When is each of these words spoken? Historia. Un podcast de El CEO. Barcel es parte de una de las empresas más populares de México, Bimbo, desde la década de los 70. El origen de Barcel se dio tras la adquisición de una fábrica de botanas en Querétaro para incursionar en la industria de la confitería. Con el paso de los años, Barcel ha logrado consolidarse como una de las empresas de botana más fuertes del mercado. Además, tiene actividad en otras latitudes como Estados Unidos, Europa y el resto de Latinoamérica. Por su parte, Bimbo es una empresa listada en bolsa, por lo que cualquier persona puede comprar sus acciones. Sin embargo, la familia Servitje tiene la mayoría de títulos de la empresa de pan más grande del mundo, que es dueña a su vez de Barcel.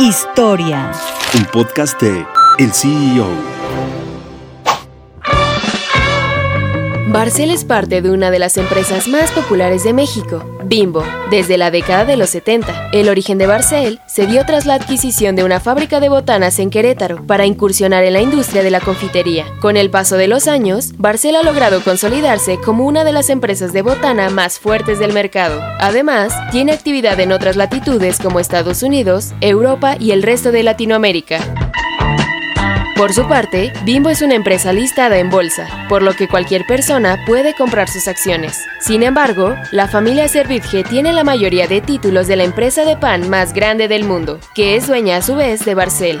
Historia. 0.00 0.90
Un 1.34 1.44
podcast 1.46 2.00
de 2.00 2.26
El 2.58 2.72
CEO. 2.72 3.53
Barcel 7.14 7.52
es 7.52 7.64
parte 7.64 8.02
de 8.02 8.10
una 8.10 8.32
de 8.32 8.40
las 8.40 8.56
empresas 8.56 9.06
más 9.06 9.30
populares 9.30 9.84
de 9.84 9.92
México, 9.92 10.44
Bimbo, 10.64 11.04
desde 11.30 11.56
la 11.56 11.70
década 11.70 12.04
de 12.04 12.16
los 12.16 12.30
70. 12.30 12.90
El 12.90 13.08
origen 13.08 13.38
de 13.38 13.46
Barcel 13.46 14.00
se 14.08 14.26
dio 14.26 14.44
tras 14.44 14.66
la 14.66 14.74
adquisición 14.74 15.36
de 15.36 15.44
una 15.44 15.60
fábrica 15.60 16.00
de 16.00 16.08
botanas 16.08 16.58
en 16.58 16.70
Querétaro 16.70 17.24
para 17.24 17.46
incursionar 17.46 18.02
en 18.02 18.14
la 18.14 18.20
industria 18.20 18.64
de 18.64 18.72
la 18.72 18.80
confitería. 18.80 19.46
Con 19.60 19.76
el 19.76 19.90
paso 19.90 20.16
de 20.16 20.26
los 20.26 20.48
años, 20.48 20.90
Barcel 20.98 21.36
ha 21.36 21.44
logrado 21.44 21.84
consolidarse 21.84 22.58
como 22.58 22.84
una 22.84 23.04
de 23.04 23.12
las 23.12 23.30
empresas 23.30 23.72
de 23.72 23.82
botana 23.82 24.28
más 24.30 24.58
fuertes 24.58 24.98
del 24.98 25.12
mercado. 25.12 25.60
Además, 25.78 26.34
tiene 26.50 26.72
actividad 26.72 27.20
en 27.20 27.30
otras 27.30 27.54
latitudes 27.54 28.18
como 28.18 28.40
Estados 28.40 28.82
Unidos, 28.82 29.34
Europa 29.40 29.94
y 30.00 30.10
el 30.10 30.24
resto 30.24 30.50
de 30.50 30.64
Latinoamérica. 30.64 31.63
Por 32.96 33.12
su 33.12 33.26
parte, 33.26 33.72
Bimbo 33.84 34.08
es 34.08 34.22
una 34.22 34.36
empresa 34.36 34.72
listada 34.72 35.18
en 35.18 35.28
bolsa, 35.28 35.66
por 35.88 36.02
lo 36.02 36.14
que 36.14 36.28
cualquier 36.28 36.64
persona 36.64 37.18
puede 37.26 37.52
comprar 37.54 37.88
sus 37.88 38.06
acciones. 38.06 38.64
Sin 38.78 39.02
embargo, 39.02 39.56
la 39.72 39.88
familia 39.88 40.28
Servitje 40.28 40.84
tiene 40.84 41.12
la 41.12 41.24
mayoría 41.24 41.66
de 41.66 41.80
títulos 41.80 42.28
de 42.28 42.36
la 42.36 42.44
empresa 42.44 42.84
de 42.84 42.96
pan 42.96 43.28
más 43.28 43.52
grande 43.52 43.88
del 43.88 44.04
mundo, 44.04 44.38
que 44.54 44.76
es 44.76 44.86
dueña 44.86 45.16
a 45.16 45.22
su 45.22 45.34
vez 45.34 45.64
de 45.64 45.74
Barcel. 45.74 46.20